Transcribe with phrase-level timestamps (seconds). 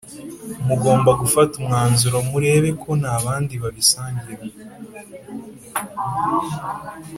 [0.67, 4.45] mugomba gufata umwanzuro murebe ko nta bandi babisangira.